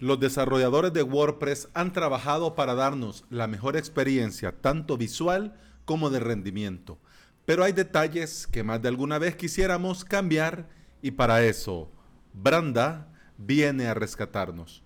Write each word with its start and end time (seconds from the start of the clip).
Los 0.00 0.18
desarrolladores 0.18 0.94
de 0.94 1.02
WordPress 1.02 1.68
han 1.74 1.92
trabajado 1.92 2.54
para 2.54 2.74
darnos 2.74 3.26
la 3.28 3.46
mejor 3.46 3.76
experiencia, 3.76 4.50
tanto 4.50 4.96
visual 4.96 5.54
como 5.84 6.08
de 6.08 6.20
rendimiento. 6.20 6.98
Pero 7.44 7.64
hay 7.64 7.72
detalles 7.72 8.46
que 8.46 8.62
más 8.62 8.80
de 8.80 8.88
alguna 8.88 9.18
vez 9.18 9.36
quisiéramos 9.36 10.06
cambiar 10.06 10.70
y 11.02 11.10
para 11.10 11.42
eso 11.42 11.90
Branda 12.32 13.12
viene 13.36 13.88
a 13.88 13.94
rescatarnos. 13.94 14.82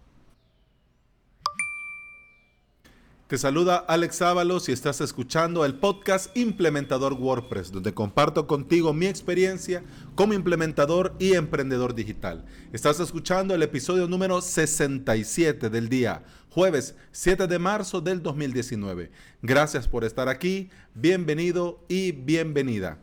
Te 3.26 3.38
saluda 3.38 3.78
Alex 3.78 4.20
Ábalos 4.20 4.68
y 4.68 4.72
estás 4.72 5.00
escuchando 5.00 5.64
el 5.64 5.76
podcast 5.76 6.36
Implementador 6.36 7.14
WordPress, 7.14 7.72
donde 7.72 7.94
comparto 7.94 8.46
contigo 8.46 8.92
mi 8.92 9.06
experiencia 9.06 9.82
como 10.14 10.34
implementador 10.34 11.14
y 11.18 11.32
emprendedor 11.32 11.94
digital. 11.94 12.44
Estás 12.74 13.00
escuchando 13.00 13.54
el 13.54 13.62
episodio 13.62 14.06
número 14.08 14.42
67 14.42 15.70
del 15.70 15.88
día, 15.88 16.22
jueves 16.50 16.96
7 17.12 17.46
de 17.46 17.58
marzo 17.58 18.02
del 18.02 18.22
2019. 18.22 19.10
Gracias 19.40 19.88
por 19.88 20.04
estar 20.04 20.28
aquí, 20.28 20.68
bienvenido 20.92 21.82
y 21.88 22.12
bienvenida. 22.12 22.98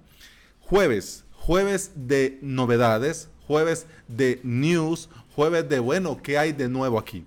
Jueves, 0.59 1.25
jueves 1.31 1.93
de 1.95 2.37
novedades, 2.43 3.27
jueves 3.47 3.87
de 4.07 4.39
news, 4.43 5.09
jueves 5.35 5.67
de 5.67 5.79
bueno, 5.79 6.21
¿qué 6.21 6.37
hay 6.37 6.51
de 6.51 6.69
nuevo 6.69 6.99
aquí? 6.99 7.25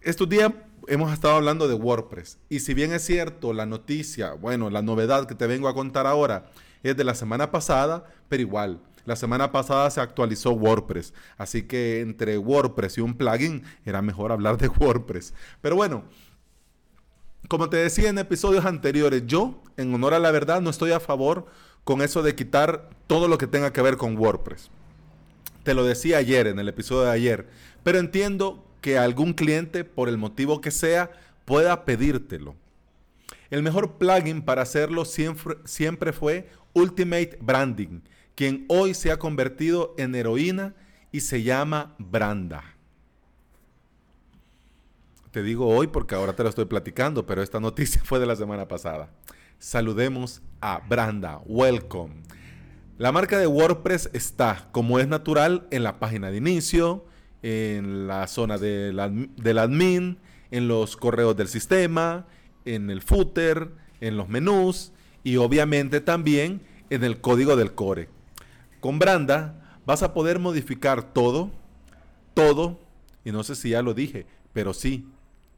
Estos 0.00 0.28
días 0.28 0.52
hemos 0.88 1.12
estado 1.12 1.36
hablando 1.36 1.68
de 1.68 1.74
WordPress. 1.74 2.38
Y 2.48 2.60
si 2.60 2.74
bien 2.74 2.92
es 2.92 3.04
cierto, 3.04 3.52
la 3.52 3.66
noticia, 3.66 4.32
bueno, 4.32 4.70
la 4.70 4.82
novedad 4.82 5.26
que 5.26 5.34
te 5.34 5.46
vengo 5.46 5.68
a 5.68 5.74
contar 5.74 6.06
ahora 6.06 6.50
es 6.82 6.96
de 6.96 7.04
la 7.04 7.14
semana 7.14 7.50
pasada, 7.50 8.04
pero 8.28 8.42
igual, 8.42 8.80
la 9.04 9.16
semana 9.16 9.52
pasada 9.52 9.90
se 9.90 10.00
actualizó 10.00 10.52
WordPress. 10.52 11.14
Así 11.36 11.62
que 11.62 12.00
entre 12.00 12.38
WordPress 12.38 12.98
y 12.98 13.00
un 13.00 13.14
plugin 13.14 13.62
era 13.84 14.02
mejor 14.02 14.32
hablar 14.32 14.58
de 14.58 14.68
WordPress. 14.80 15.34
Pero 15.60 15.76
bueno, 15.76 16.04
como 17.48 17.70
te 17.70 17.78
decía 17.78 18.10
en 18.10 18.18
episodios 18.18 18.64
anteriores, 18.64 19.22
yo, 19.26 19.62
en 19.76 19.94
honor 19.94 20.14
a 20.14 20.18
la 20.18 20.30
verdad, 20.30 20.60
no 20.60 20.70
estoy 20.70 20.92
a 20.92 21.00
favor 21.00 21.46
con 21.84 22.02
eso 22.02 22.22
de 22.22 22.34
quitar 22.34 22.90
todo 23.06 23.28
lo 23.28 23.38
que 23.38 23.46
tenga 23.46 23.72
que 23.72 23.80
ver 23.80 23.96
con 23.96 24.16
WordPress. 24.18 24.70
Te 25.62 25.74
lo 25.74 25.84
decía 25.84 26.18
ayer, 26.18 26.46
en 26.46 26.58
el 26.58 26.68
episodio 26.68 27.02
de 27.02 27.12
ayer. 27.12 27.48
Pero 27.82 27.98
entiendo 27.98 28.67
que 28.80 28.98
algún 28.98 29.32
cliente, 29.32 29.84
por 29.84 30.08
el 30.08 30.18
motivo 30.18 30.60
que 30.60 30.70
sea, 30.70 31.10
pueda 31.44 31.84
pedírtelo. 31.84 32.54
El 33.50 33.62
mejor 33.62 33.98
plugin 33.98 34.42
para 34.42 34.62
hacerlo 34.62 35.04
siempre, 35.04 35.56
siempre 35.64 36.12
fue 36.12 36.48
Ultimate 36.74 37.38
Branding, 37.40 38.00
quien 38.34 38.66
hoy 38.68 38.94
se 38.94 39.10
ha 39.10 39.18
convertido 39.18 39.94
en 39.98 40.14
heroína 40.14 40.74
y 41.12 41.20
se 41.20 41.42
llama 41.42 41.94
Branda. 41.98 42.62
Te 45.30 45.42
digo 45.42 45.68
hoy 45.68 45.86
porque 45.86 46.14
ahora 46.14 46.34
te 46.34 46.42
lo 46.42 46.48
estoy 46.48 46.64
platicando, 46.64 47.26
pero 47.26 47.42
esta 47.42 47.60
noticia 47.60 48.02
fue 48.04 48.18
de 48.18 48.26
la 48.26 48.36
semana 48.36 48.68
pasada. 48.68 49.10
Saludemos 49.58 50.42
a 50.60 50.80
Branda. 50.88 51.40
Welcome. 51.46 52.22
La 52.96 53.12
marca 53.12 53.38
de 53.38 53.46
WordPress 53.46 54.10
está, 54.12 54.68
como 54.72 54.98
es 54.98 55.06
natural, 55.06 55.68
en 55.70 55.84
la 55.84 56.00
página 56.00 56.30
de 56.30 56.36
inicio, 56.36 57.06
en 57.42 58.06
la 58.06 58.26
zona 58.26 58.58
del, 58.58 58.98
admin, 58.98 60.18
en 60.50 60.68
los 60.68 60.96
correos 60.96 61.36
del 61.36 61.48
sistema, 61.48 62.26
en 62.64 62.90
el 62.90 63.02
footer, 63.02 63.70
en 64.00 64.16
los 64.16 64.28
menús 64.28 64.92
y 65.24 65.36
obviamente 65.36 66.00
también 66.00 66.60
en 66.90 67.04
el 67.04 67.20
código 67.20 67.56
del 67.56 67.74
core. 67.74 68.08
Con 68.80 68.98
Branda 68.98 69.80
vas 69.86 70.02
a 70.02 70.14
poder 70.14 70.38
modificar 70.38 71.12
todo, 71.12 71.50
todo, 72.34 72.80
y 73.24 73.32
no 73.32 73.42
sé 73.42 73.54
si 73.54 73.70
ya 73.70 73.82
lo 73.82 73.94
dije, 73.94 74.26
pero 74.52 74.72
sí, 74.74 75.08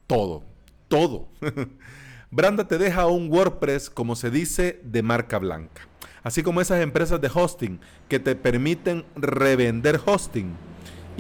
todo, 0.07 0.45
todo. 0.89 1.29
Branda 2.31 2.69
te 2.69 2.79
deja 2.79 3.07
un 3.07 3.31
WordPress, 3.31 3.91
como 3.91 4.17
se 4.17 4.31
dice, 4.31 4.81
de 4.85 5.03
marca 5.03 5.39
blanca. 5.39 5.89
Así 6.23 6.43
como 6.43 6.61
esas 6.61 6.83
empresas 6.83 7.21
de 7.21 7.31
hosting 7.33 7.81
que 8.09 8.19
te 8.19 8.37
permiten 8.37 9.05
revender 9.17 10.01
hosting 10.05 10.55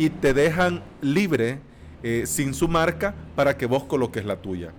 y 0.00 0.09
te 0.09 0.33
dejan 0.33 0.83
libre 1.03 1.59
eh, 2.03 2.25
sin 2.25 2.55
su 2.55 2.69
marca 2.69 3.15
para 3.37 3.59
que 3.59 3.66
vos 3.66 3.84
coloques 3.84 4.25
la 4.25 4.41
tuya. 4.41 4.72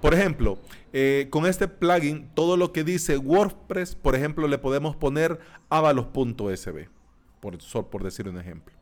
Por 0.00 0.14
ejemplo, 0.14 0.58
eh, 0.92 1.28
con 1.30 1.46
este 1.46 1.68
plugin, 1.68 2.28
todo 2.34 2.56
lo 2.56 2.72
que 2.72 2.82
dice 2.82 3.18
WordPress, 3.18 3.94
por 3.94 4.16
ejemplo, 4.16 4.48
le 4.48 4.58
podemos 4.58 4.96
poner 4.96 5.38
avalos.sb, 5.68 6.88
por, 7.38 7.58
por 7.88 8.02
decir 8.02 8.28
un 8.28 8.40
ejemplo. 8.40 8.74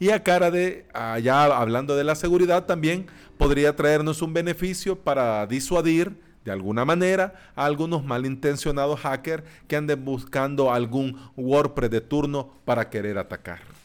Y 0.00 0.10
a 0.10 0.24
cara 0.24 0.50
de, 0.50 0.84
allá 0.92 1.44
hablando 1.44 1.94
de 1.94 2.02
la 2.02 2.16
seguridad, 2.16 2.66
también 2.66 3.06
podría 3.36 3.76
traernos 3.76 4.20
un 4.20 4.32
beneficio 4.32 4.98
para 4.98 5.46
disuadir 5.46 6.20
de 6.44 6.50
alguna 6.50 6.84
manera 6.84 7.34
a 7.54 7.66
algunos 7.66 8.04
malintencionados 8.04 8.98
hackers 8.98 9.44
que 9.68 9.76
anden 9.76 10.04
buscando 10.04 10.72
algún 10.72 11.20
WordPress 11.36 11.90
de 11.90 12.00
turno 12.00 12.50
para 12.64 12.90
querer 12.90 13.16
atacar. 13.16 13.77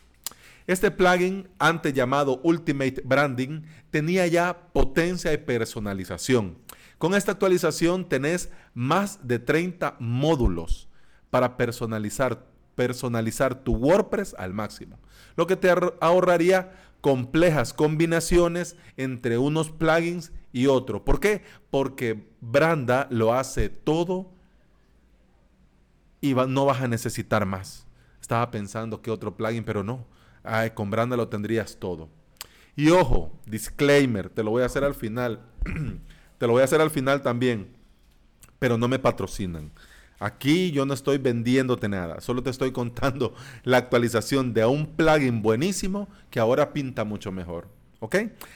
Este 0.66 0.92
plugin, 0.92 1.50
antes 1.60 1.94
llamado 1.94 2.40
Ultimate 2.44 3.02
Branding, 3.04 3.64
tenía 3.90 4.26
ya 4.28 4.70
potencia 4.72 5.34
y 5.34 5.38
personalización. 5.38 6.58
Con 6.98 7.14
esta 7.16 7.34
actualización 7.34 8.08
tenés 8.08 8.50
más 8.74 9.28
de 9.28 9.40
30 9.40 9.98
módulos 10.00 10.88
para 11.30 11.58
personalizar, 11.58 12.46
personalizar 12.76 13.64
tu 13.64 13.74
WordPress 13.76 14.36
al 14.38 14.54
máximo, 14.54 14.98
lo 15.36 15.48
que 15.48 15.58
te 15.58 15.70
ahorraría 16.00 16.72
complejas 17.02 17.74
combinaciones 17.74 18.78
entre 18.96 19.38
unos 19.38 19.70
plugins 19.70 20.32
y 20.54 20.68
otros. 20.68 21.02
¿Por 21.02 21.20
qué? 21.20 21.44
Porque 21.70 22.26
Branda 22.40 23.08
lo 23.10 23.34
hace 23.34 23.68
todo 23.68 24.32
y 26.22 26.34
no 26.34 26.66
vas 26.66 26.82
a 26.82 26.88
necesitar 26.88 27.46
más. 27.46 27.86
Estaba 28.22 28.50
pensando 28.50 29.02
que 29.02 29.12
otro 29.12 29.36
plugin, 29.36 29.66
pero 29.66 29.84
no 29.84 30.06
Ay, 30.44 30.72
con 30.72 30.90
Branda 30.90 31.16
lo 31.16 31.28
tendrías 31.28 31.78
todo. 31.78 32.10
Y 32.76 32.90
ojo, 32.90 33.32
disclaimer, 33.46 34.30
te 34.30 34.44
lo 34.44 34.52
voy 34.52 34.64
a 34.64 34.66
hacer 34.66 34.84
al 34.84 34.96
final. 34.96 35.42
te 36.38 36.48
lo 36.48 36.54
voy 36.54 36.62
a 36.62 36.66
hacer 36.66 36.82
al 36.82 36.90
final 36.90 37.22
también. 37.22 37.76
Pero 38.60 38.78
no 38.78 38.88
me 38.88 39.00
patrocinan. 39.00 39.72
Aquí 40.20 40.72
yo 40.72 40.86
no 40.86 40.94
estoy 40.94 41.18
vendiéndote 41.18 41.90
nada, 41.90 42.22
solo 42.22 42.42
te 42.44 42.50
estoy 42.50 42.72
contando 42.72 43.36
la 43.64 43.78
actualización 43.78 44.54
de 44.54 44.66
un 44.66 44.86
plugin 44.96 45.42
buenísimo 45.42 46.08
que 46.30 46.40
ahora 46.40 46.72
pinta 46.72 47.04
mucho 47.04 47.32
mejor. 47.32 47.68
¿Ok? 48.00 48.16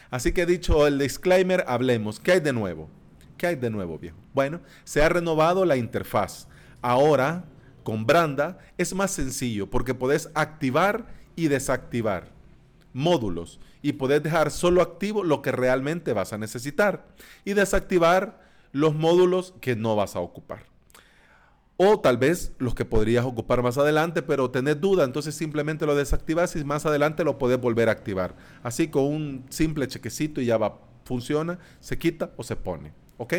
Así 0.10 0.32
que 0.32 0.46
dicho 0.46 0.88
el 0.88 0.98
disclaimer, 1.00 1.64
hablemos. 1.68 2.20
¿Qué 2.20 2.34
hay 2.34 2.40
de 2.40 2.54
nuevo? 2.54 2.90
¿Qué 3.38 3.48
hay 3.48 3.56
de 3.56 3.70
nuevo, 3.70 3.98
viejo? 3.98 4.18
Bueno, 4.34 4.62
se 4.84 5.02
ha 5.02 5.10
renovado 5.10 5.64
la 5.64 5.78
interfaz. 5.78 6.48
Ahora, 6.82 7.46
con 7.84 8.06
Branda, 8.06 8.60
es 8.78 8.94
más 8.94 9.12
sencillo 9.12 9.70
porque 9.70 9.94
puedes 9.94 10.30
activar 10.36 11.08
y 11.38 11.48
desactivar 11.48 12.36
módulos 12.92 13.60
y 13.82 13.94
poder 13.94 14.24
dejar 14.24 14.52
solo 14.52 14.82
activo 14.82 15.24
lo 15.24 15.42
que 15.42 15.52
realmente 15.52 16.12
vas 16.12 16.34
a 16.34 16.38
necesitar 16.38 17.06
y 17.46 17.54
desactivar 17.54 18.42
los 18.74 18.96
módulos 18.96 19.54
que 19.62 19.76
no 19.76 19.96
vas 19.96 20.16
a 20.16 20.20
ocupar. 20.20 20.66
O 21.78 22.00
tal 22.00 22.18
vez 22.18 22.54
los 22.58 22.74
que 22.74 22.86
podrías 22.86 23.24
ocupar 23.24 23.62
más 23.62 23.78
adelante, 23.78 24.24
pero 24.24 24.50
tenés 24.50 24.82
duda, 24.82 25.04
entonces 25.04 25.36
simplemente 25.36 25.86
lo 25.86 25.96
desactivas 25.96 26.56
y 26.56 26.64
más 26.64 26.88
adelante 26.88 27.24
lo 27.24 27.38
puedes 27.38 27.62
volver 27.62 27.88
a 27.88 27.92
activar. 27.92 28.36
Así 28.64 28.88
con 28.88 29.04
un 29.04 29.46
simple 29.50 29.88
chequecito 29.88 30.42
y 30.42 30.48
ya 30.48 30.58
va, 30.58 30.80
funciona, 31.06 31.60
se 31.80 32.00
quita 32.00 32.32
o 32.36 32.44
se 32.44 32.56
pone. 32.56 32.94
¿Ok? 33.18 33.34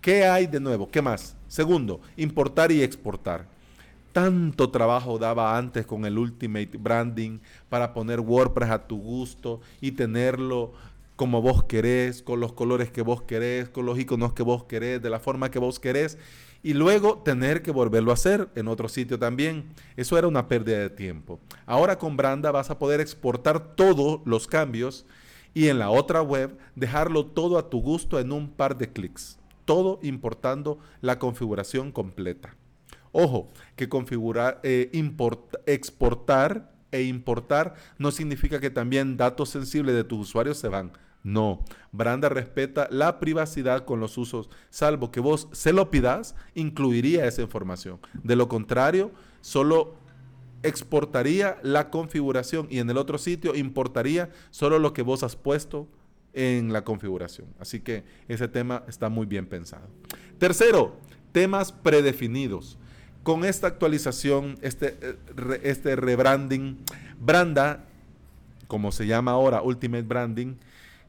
¿Qué 0.00 0.24
hay 0.24 0.46
de 0.46 0.58
nuevo? 0.58 0.90
¿Qué 0.90 1.02
más? 1.02 1.36
Segundo, 1.48 2.00
importar 2.16 2.72
y 2.72 2.82
exportar 2.82 3.46
tanto 4.12 4.70
trabajo 4.70 5.18
daba 5.18 5.56
antes 5.56 5.86
con 5.86 6.04
el 6.04 6.18
Ultimate 6.18 6.76
Branding 6.78 7.40
para 7.68 7.94
poner 7.94 8.20
WordPress 8.20 8.70
a 8.70 8.86
tu 8.86 8.98
gusto 8.98 9.60
y 9.80 9.92
tenerlo 9.92 10.72
como 11.16 11.42
vos 11.42 11.64
querés, 11.64 12.22
con 12.22 12.40
los 12.40 12.52
colores 12.52 12.90
que 12.90 13.02
vos 13.02 13.22
querés, 13.22 13.68
con 13.68 13.86
los 13.86 13.98
iconos 13.98 14.32
que 14.32 14.42
vos 14.42 14.64
querés, 14.64 15.00
de 15.02 15.10
la 15.10 15.20
forma 15.20 15.50
que 15.50 15.58
vos 15.58 15.78
querés, 15.78 16.18
y 16.62 16.74
luego 16.74 17.18
tener 17.18 17.62
que 17.62 17.70
volverlo 17.70 18.10
a 18.10 18.14
hacer 18.14 18.48
en 18.54 18.68
otro 18.68 18.88
sitio 18.88 19.18
también. 19.18 19.66
Eso 19.96 20.16
era 20.16 20.28
una 20.28 20.48
pérdida 20.48 20.78
de 20.78 20.90
tiempo. 20.90 21.40
Ahora 21.66 21.98
con 21.98 22.16
Branda 22.16 22.50
vas 22.50 22.70
a 22.70 22.78
poder 22.78 23.00
exportar 23.00 23.74
todos 23.74 24.20
los 24.24 24.46
cambios 24.46 25.06
y 25.54 25.68
en 25.68 25.78
la 25.78 25.90
otra 25.90 26.22
web 26.22 26.56
dejarlo 26.74 27.26
todo 27.26 27.58
a 27.58 27.68
tu 27.68 27.80
gusto 27.80 28.18
en 28.18 28.32
un 28.32 28.48
par 28.48 28.78
de 28.78 28.92
clics. 28.92 29.38
Todo 29.64 29.98
importando 30.02 30.78
la 31.00 31.18
configuración 31.18 31.92
completa. 31.92 32.56
Ojo, 33.12 33.50
que 33.76 33.88
configurar, 33.88 34.60
eh, 34.62 34.90
exportar 35.66 36.72
e 36.90 37.02
importar 37.02 37.74
no 37.98 38.10
significa 38.10 38.60
que 38.60 38.70
también 38.70 39.16
datos 39.16 39.50
sensibles 39.50 39.94
de 39.94 40.04
tus 40.04 40.20
usuarios 40.20 40.58
se 40.58 40.68
van. 40.68 40.92
No, 41.24 41.64
Branda 41.92 42.28
respeta 42.28 42.88
la 42.90 43.20
privacidad 43.20 43.84
con 43.84 44.00
los 44.00 44.18
usos, 44.18 44.50
salvo 44.70 45.12
que 45.12 45.20
vos 45.20 45.48
se 45.52 45.72
lo 45.72 45.90
pidas, 45.90 46.34
incluiría 46.54 47.26
esa 47.26 47.42
información. 47.42 48.00
De 48.24 48.34
lo 48.34 48.48
contrario, 48.48 49.12
solo 49.40 49.94
exportaría 50.64 51.58
la 51.62 51.90
configuración 51.90 52.66
y 52.70 52.78
en 52.78 52.90
el 52.90 52.96
otro 52.96 53.18
sitio 53.18 53.54
importaría 53.54 54.30
solo 54.50 54.78
lo 54.78 54.92
que 54.92 55.02
vos 55.02 55.22
has 55.22 55.36
puesto 55.36 55.86
en 56.32 56.72
la 56.72 56.82
configuración. 56.82 57.48
Así 57.60 57.80
que 57.80 58.04
ese 58.26 58.48
tema 58.48 58.84
está 58.88 59.08
muy 59.08 59.26
bien 59.26 59.46
pensado. 59.46 59.86
Tercero, 60.38 60.96
temas 61.30 61.72
predefinidos. 61.72 62.78
Con 63.22 63.44
esta 63.44 63.68
actualización, 63.68 64.58
este, 64.62 64.98
eh, 65.00 65.60
este 65.62 65.96
rebranding, 65.96 66.78
Branda, 67.20 67.84
como 68.66 68.90
se 68.90 69.06
llama 69.06 69.32
ahora 69.32 69.62
Ultimate 69.62 70.02
Branding, 70.02 70.54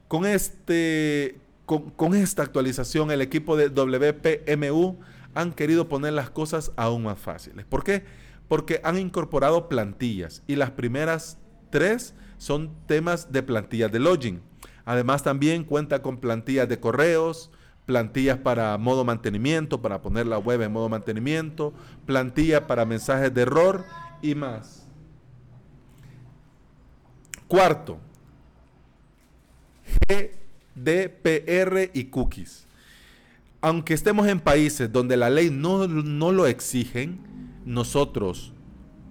con, 0.07 0.25
este, 0.25 1.37
con, 1.65 1.89
con 1.91 2.13
esta 2.13 2.43
actualización 2.43 3.09
el 3.11 3.21
equipo 3.21 3.57
de 3.57 3.69
WPMU 3.69 4.97
han 5.33 5.53
querido 5.53 5.89
poner 5.89 6.13
las 6.13 6.29
cosas 6.29 6.71
aún 6.75 7.03
más 7.03 7.17
fáciles. 7.17 7.65
¿Por 7.65 7.83
qué? 7.83 8.03
Porque 8.47 8.79
han 8.83 8.99
incorporado 8.99 9.67
plantillas 9.67 10.43
y 10.47 10.55
las 10.55 10.71
primeras 10.71 11.37
tres 11.69 12.13
son 12.37 12.71
temas 12.85 13.31
de 13.31 13.41
plantillas 13.41 13.91
de 13.91 13.99
login. 13.99 14.41
Además 14.85 15.23
también 15.23 15.63
cuenta 15.63 16.01
con 16.01 16.17
plantillas 16.17 16.67
de 16.67 16.79
correos, 16.79 17.49
plantillas 17.85 18.37
para 18.37 18.77
modo 18.77 19.03
mantenimiento, 19.03 19.81
para 19.81 20.01
poner 20.01 20.25
la 20.25 20.37
web 20.37 20.61
en 20.61 20.71
modo 20.71 20.89
mantenimiento, 20.89 21.73
plantillas 22.05 22.61
para 22.61 22.85
mensajes 22.85 23.33
de 23.33 23.41
error 23.41 23.83
y 24.21 24.35
más. 24.35 24.87
Cuarto, 27.47 27.99
GDPR 30.75 31.91
y 31.93 32.05
cookies. 32.05 32.65
Aunque 33.61 33.93
estemos 33.93 34.27
en 34.27 34.39
países 34.39 34.91
donde 34.91 35.15
la 35.15 35.29
ley 35.29 35.49
no, 35.49 35.87
no 35.87 36.31
lo 36.31 36.47
exigen, 36.47 37.19
nosotros, 37.65 38.53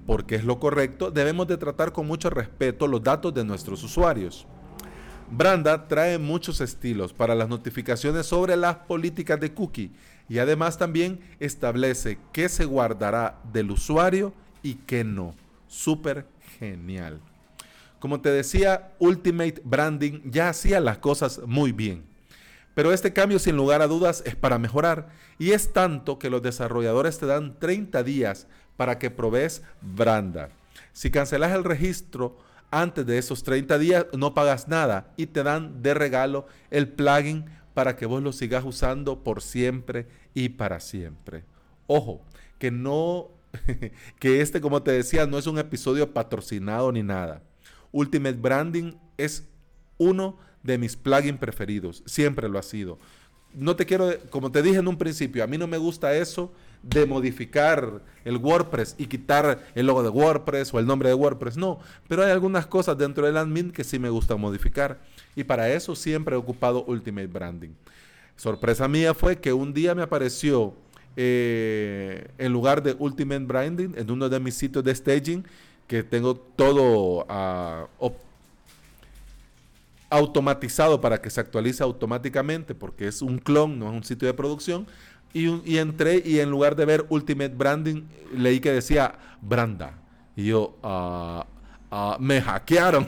porque 0.06 0.34
es 0.34 0.44
lo 0.44 0.58
correcto, 0.58 1.10
debemos 1.10 1.46
de 1.46 1.56
tratar 1.56 1.92
con 1.92 2.06
mucho 2.06 2.28
respeto 2.30 2.86
los 2.86 3.02
datos 3.02 3.32
de 3.32 3.44
nuestros 3.44 3.82
usuarios. 3.82 4.46
Branda 5.34 5.88
trae 5.88 6.18
muchos 6.18 6.60
estilos 6.60 7.14
para 7.14 7.34
las 7.34 7.48
notificaciones 7.48 8.26
sobre 8.26 8.54
las 8.54 8.76
políticas 8.76 9.40
de 9.40 9.54
cookie 9.54 9.90
y 10.28 10.38
además 10.38 10.76
también 10.76 11.20
establece 11.40 12.18
qué 12.34 12.50
se 12.50 12.66
guardará 12.66 13.40
del 13.50 13.70
usuario 13.70 14.34
y 14.62 14.74
qué 14.74 15.04
no. 15.04 15.34
Súper 15.68 16.26
genial. 16.58 17.18
Como 17.98 18.20
te 18.20 18.28
decía, 18.28 18.92
Ultimate 18.98 19.62
Branding 19.64 20.20
ya 20.30 20.50
hacía 20.50 20.80
las 20.80 20.98
cosas 20.98 21.40
muy 21.46 21.72
bien. 21.72 22.04
Pero 22.74 22.92
este 22.92 23.14
cambio 23.14 23.38
sin 23.38 23.56
lugar 23.56 23.80
a 23.80 23.86
dudas 23.86 24.22
es 24.26 24.36
para 24.36 24.58
mejorar 24.58 25.08
y 25.38 25.52
es 25.52 25.72
tanto 25.72 26.18
que 26.18 26.28
los 26.28 26.42
desarrolladores 26.42 27.18
te 27.18 27.24
dan 27.24 27.58
30 27.58 28.02
días 28.02 28.48
para 28.76 28.98
que 28.98 29.10
probes 29.10 29.62
Branda. 29.80 30.50
Si 30.92 31.10
cancelas 31.10 31.52
el 31.52 31.64
registro, 31.64 32.36
antes 32.72 33.06
de 33.06 33.18
esos 33.18 33.44
30 33.44 33.78
días 33.78 34.06
no 34.16 34.34
pagas 34.34 34.66
nada 34.66 35.12
y 35.16 35.26
te 35.26 35.42
dan 35.42 35.82
de 35.82 35.94
regalo 35.94 36.46
el 36.70 36.88
plugin 36.88 37.44
para 37.74 37.96
que 37.96 38.06
vos 38.06 38.22
lo 38.22 38.32
sigas 38.32 38.64
usando 38.64 39.22
por 39.22 39.42
siempre 39.42 40.08
y 40.34 40.48
para 40.48 40.80
siempre. 40.80 41.44
Ojo, 41.86 42.22
que 42.58 42.70
no, 42.70 43.28
que 44.18 44.40
este, 44.40 44.60
como 44.60 44.82
te 44.82 44.90
decía, 44.90 45.26
no 45.26 45.38
es 45.38 45.46
un 45.46 45.58
episodio 45.58 46.12
patrocinado 46.12 46.90
ni 46.90 47.02
nada. 47.02 47.42
Ultimate 47.92 48.38
Branding 48.38 48.94
es 49.18 49.46
uno 49.98 50.38
de 50.62 50.78
mis 50.78 50.96
plugins 50.96 51.38
preferidos, 51.38 52.02
siempre 52.06 52.48
lo 52.48 52.58
ha 52.58 52.62
sido. 52.62 52.98
No 53.52 53.76
te 53.76 53.84
quiero, 53.84 54.08
como 54.30 54.50
te 54.50 54.62
dije 54.62 54.78
en 54.78 54.88
un 54.88 54.96
principio, 54.96 55.44
a 55.44 55.46
mí 55.46 55.58
no 55.58 55.66
me 55.66 55.76
gusta 55.76 56.14
eso 56.14 56.52
de 56.82 57.06
modificar 57.06 58.02
el 58.24 58.36
WordPress 58.36 58.96
y 58.98 59.06
quitar 59.06 59.64
el 59.74 59.86
logo 59.86 60.02
de 60.02 60.08
WordPress 60.08 60.74
o 60.74 60.78
el 60.78 60.86
nombre 60.86 61.08
de 61.08 61.14
WordPress. 61.14 61.56
No, 61.56 61.80
pero 62.08 62.24
hay 62.24 62.30
algunas 62.30 62.66
cosas 62.66 62.98
dentro 62.98 63.26
del 63.26 63.36
admin 63.36 63.70
que 63.70 63.84
sí 63.84 63.98
me 63.98 64.10
gusta 64.10 64.36
modificar. 64.36 65.00
Y 65.36 65.44
para 65.44 65.70
eso 65.70 65.94
siempre 65.94 66.34
he 66.34 66.38
ocupado 66.38 66.84
Ultimate 66.84 67.28
Branding. 67.28 67.70
Sorpresa 68.36 68.88
mía 68.88 69.14
fue 69.14 69.38
que 69.38 69.52
un 69.52 69.72
día 69.72 69.94
me 69.94 70.02
apareció 70.02 70.74
eh, 71.16 72.28
en 72.38 72.52
lugar 72.52 72.82
de 72.82 72.96
Ultimate 72.98 73.44
Branding 73.44 73.90
en 73.96 74.10
uno 74.10 74.28
de 74.28 74.40
mis 74.40 74.54
sitios 74.54 74.82
de 74.82 74.94
staging 74.94 75.44
que 75.86 76.02
tengo 76.02 76.34
todo 76.34 77.26
uh, 77.26 78.12
automatizado 80.08 81.00
para 81.00 81.20
que 81.20 81.30
se 81.30 81.40
actualice 81.40 81.82
automáticamente 81.82 82.74
porque 82.74 83.08
es 83.08 83.22
un 83.22 83.38
clon, 83.38 83.78
no 83.78 83.88
es 83.88 83.92
un 83.92 84.04
sitio 84.04 84.26
de 84.26 84.34
producción. 84.34 84.86
Y, 85.34 85.78
entré 85.78 86.22
y 86.24 86.40
en 86.40 86.50
lugar 86.50 86.76
de 86.76 86.84
ver 86.84 87.06
Ultimate 87.08 87.54
Branding, 87.54 88.02
leí 88.36 88.60
que 88.60 88.70
decía 88.70 89.14
Branda. 89.40 89.98
Y 90.36 90.46
yo, 90.46 90.76
uh, 90.82 91.94
uh, 91.94 92.18
me 92.18 92.42
hackearon. 92.42 93.06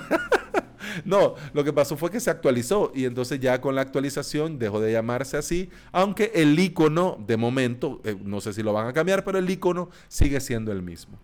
no, 1.04 1.34
lo 1.52 1.64
que 1.64 1.72
pasó 1.72 1.96
fue 1.96 2.10
que 2.10 2.20
se 2.20 2.30
actualizó 2.30 2.92
y 2.94 3.04
entonces 3.04 3.40
ya 3.40 3.60
con 3.60 3.74
la 3.74 3.82
actualización 3.82 4.58
dejó 4.58 4.80
de 4.80 4.92
llamarse 4.92 5.36
así, 5.36 5.70
aunque 5.92 6.32
el 6.34 6.58
icono 6.58 7.22
de 7.26 7.36
momento, 7.36 8.00
eh, 8.04 8.16
no 8.22 8.40
sé 8.40 8.54
si 8.54 8.62
lo 8.62 8.72
van 8.72 8.88
a 8.88 8.92
cambiar, 8.92 9.22
pero 9.22 9.38
el 9.38 9.48
icono 9.48 9.90
sigue 10.08 10.40
siendo 10.40 10.72
el 10.72 10.82
mismo. 10.82 11.18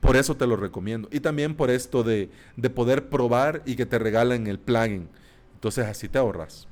Por 0.00 0.16
eso 0.16 0.36
te 0.36 0.46
lo 0.46 0.56
recomiendo. 0.56 1.08
Y 1.10 1.20
también 1.20 1.54
por 1.54 1.70
esto 1.70 2.04
de, 2.04 2.30
de 2.56 2.70
poder 2.70 3.08
probar 3.08 3.62
y 3.66 3.76
que 3.76 3.86
te 3.86 3.98
regalen 3.98 4.46
el 4.46 4.58
plugin. 4.58 5.08
Entonces 5.54 5.86
así 5.86 6.08
te 6.08 6.18
ahorras. 6.18 6.68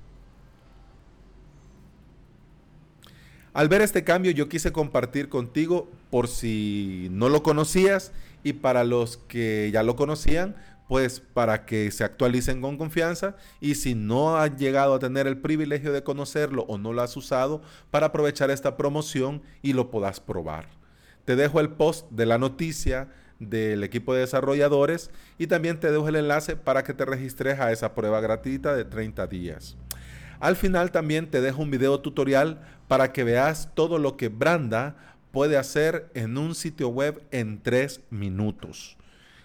Al 3.57 3.71
ver 3.71 3.81
este 3.81 4.05
cambio 4.05 4.33
yo 4.33 4.51
quise 4.51 4.71
compartir 4.71 5.31
contigo 5.31 5.91
por 6.11 6.29
si 6.29 7.09
no 7.11 7.31
lo 7.31 7.43
conocías 7.43 8.13
y 8.45 8.53
para 8.53 8.85
los 8.85 9.17
que 9.17 9.71
ya 9.73 9.83
lo 9.83 9.97
conocían, 9.97 10.55
pues 10.89 11.21
para 11.21 11.65
que 11.65 11.91
se 11.91 12.05
actualicen 12.05 12.61
con 12.61 12.77
confianza 12.77 13.35
y 13.59 13.77
si 13.77 13.95
no 13.95 14.37
has 14.37 14.59
llegado 14.59 14.93
a 14.93 14.99
tener 14.99 15.27
el 15.27 15.39
privilegio 15.39 15.95
de 15.95 16.03
conocerlo 16.03 16.67
o 16.69 16.77
no 16.77 16.93
lo 16.93 17.01
has 17.01 17.17
usado, 17.17 17.63
para 17.91 18.09
aprovechar 18.09 18.51
esta 18.51 18.77
promoción 18.77 19.41
y 19.63 19.73
lo 19.73 19.91
puedas 19.91 20.21
probar. 20.21 20.67
Te 21.25 21.35
dejo 21.35 21.59
el 21.59 21.71
post 21.71 22.11
de 22.11 22.27
la 22.27 22.37
noticia 22.37 23.09
del 23.39 23.85
equipo 23.85 24.13
de 24.13 24.21
desarrolladores 24.21 25.11
y 25.39 25.47
también 25.47 25.81
te 25.81 25.91
dejo 25.91 26.07
el 26.09 26.17
enlace 26.17 26.57
para 26.57 26.85
que 26.85 26.93
te 26.93 27.07
registres 27.07 27.59
a 27.59 27.73
esa 27.73 27.95
prueba 27.95 28.21
gratuita 28.21 28.77
de 28.77 28.85
30 28.85 29.27
días. 29.29 29.79
Al 30.41 30.57
final 30.57 30.91
también 30.91 31.31
te 31.31 31.41
dejo 31.41 31.63
un 31.63 31.71
video 31.71 32.01
tutorial 32.01 32.61
para 32.89 33.13
que 33.13 33.25
veas 33.25 33.71
todo 33.75 33.99
lo 33.99 34.17
que 34.17 34.29
Branda 34.29 34.97
puede 35.33 35.57
hacer 35.57 36.09
en 36.15 36.39
un 36.39 36.55
sitio 36.55 36.89
web 36.89 37.23
en 37.31 37.63
3 37.63 38.01
minutos. 38.11 38.97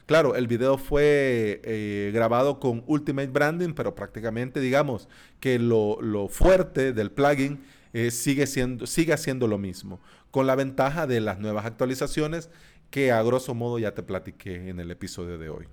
Claro, 0.05 0.35
el 0.35 0.47
video 0.47 0.77
fue 0.77 1.61
eh, 1.63 2.11
grabado 2.13 2.59
con 2.59 2.83
Ultimate 2.87 3.29
Branding, 3.29 3.73
pero 3.73 3.95
prácticamente 3.95 4.59
digamos 4.59 5.07
que 5.39 5.57
lo, 5.57 6.27
fuerte 6.29 6.91
del 6.91 7.11
plugin 7.11 7.61
eh, 7.93 8.11
sigue, 8.11 8.45
siendo, 8.47 8.87
sigue 8.87 9.13
haciendo 9.13 9.47
lo 9.47 9.57
mismo, 9.57 10.01
con 10.29 10.47
la 10.47 10.55
ventaja 10.55 11.07
de 11.07 11.21
las 11.21 11.39
nuevas 11.39 11.65
actualizaciones 11.65 12.49
que 12.89 13.11
a 13.11 13.23
grosso 13.23 13.53
modo 13.53 13.79
ya 13.79 13.93
te 13.93 14.03
platiqué 14.03 14.69
en 14.69 14.79
el 14.79 14.91
episodio 14.91 15.37
de 15.37 15.49
hoy. 15.49 15.67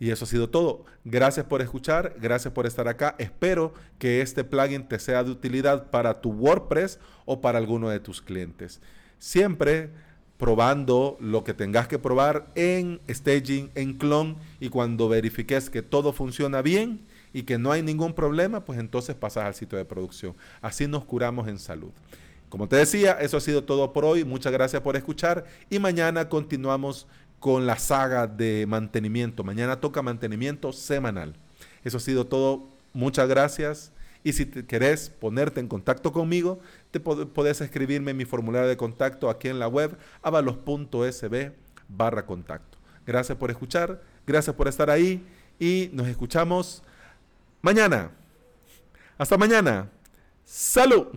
Y 0.00 0.10
eso 0.10 0.24
ha 0.24 0.28
sido 0.28 0.50
todo. 0.50 0.84
Gracias 1.04 1.46
por 1.46 1.62
escuchar, 1.62 2.16
gracias 2.20 2.52
por 2.52 2.66
estar 2.66 2.88
acá. 2.88 3.14
Espero 3.18 3.72
que 3.98 4.20
este 4.20 4.44
plugin 4.44 4.88
te 4.88 4.98
sea 4.98 5.24
de 5.24 5.30
utilidad 5.30 5.90
para 5.90 6.20
tu 6.20 6.30
WordPress 6.30 6.98
o 7.24 7.40
para 7.40 7.58
alguno 7.58 7.88
de 7.88 8.00
tus 8.00 8.20
clientes. 8.20 8.80
Siempre 9.18 9.90
probando 10.36 11.16
lo 11.20 11.44
que 11.44 11.54
tengas 11.54 11.86
que 11.86 11.98
probar 11.98 12.48
en 12.54 13.00
staging, 13.08 13.70
en 13.74 13.94
clone 13.94 14.36
y 14.60 14.68
cuando 14.68 15.08
verifiques 15.08 15.70
que 15.70 15.80
todo 15.82 16.12
funciona 16.12 16.60
bien 16.60 17.00
y 17.32 17.44
que 17.44 17.56
no 17.56 17.72
hay 17.72 17.82
ningún 17.82 18.14
problema, 18.14 18.64
pues 18.64 18.78
entonces 18.78 19.14
pasas 19.14 19.44
al 19.44 19.54
sitio 19.54 19.78
de 19.78 19.84
producción. 19.84 20.34
Así 20.60 20.86
nos 20.86 21.04
curamos 21.04 21.48
en 21.48 21.58
salud. 21.58 21.90
Como 22.48 22.68
te 22.68 22.76
decía, 22.76 23.12
eso 23.20 23.36
ha 23.36 23.40
sido 23.40 23.64
todo 23.64 23.92
por 23.92 24.04
hoy. 24.04 24.24
Muchas 24.24 24.52
gracias 24.52 24.80
por 24.82 24.96
escuchar 24.96 25.44
y 25.70 25.78
mañana 25.78 26.28
continuamos 26.28 27.08
con 27.44 27.66
la 27.66 27.78
saga 27.78 28.26
de 28.26 28.64
mantenimiento. 28.66 29.44
Mañana 29.44 29.78
toca 29.78 30.00
mantenimiento 30.00 30.72
semanal. 30.72 31.36
Eso 31.84 31.98
ha 31.98 32.00
sido 32.00 32.26
todo. 32.26 32.70
Muchas 32.94 33.28
gracias. 33.28 33.92
Y 34.22 34.32
si 34.32 34.46
te 34.46 34.64
querés 34.64 35.10
ponerte 35.10 35.60
en 35.60 35.68
contacto 35.68 36.10
conmigo, 36.10 36.58
te 36.90 37.00
podés 37.00 37.60
escribirme 37.60 38.12
en 38.12 38.16
mi 38.16 38.24
formulario 38.24 38.66
de 38.66 38.78
contacto 38.78 39.28
aquí 39.28 39.48
en 39.48 39.58
la 39.58 39.68
web 39.68 39.94
avalos.sb 40.22 41.52
barra 41.86 42.24
contacto. 42.24 42.78
Gracias 43.06 43.36
por 43.36 43.50
escuchar, 43.50 44.00
gracias 44.26 44.56
por 44.56 44.66
estar 44.66 44.88
ahí 44.88 45.22
y 45.60 45.90
nos 45.92 46.08
escuchamos 46.08 46.82
mañana. 47.60 48.10
Hasta 49.18 49.36
mañana. 49.36 49.90
Salud. 50.46 51.08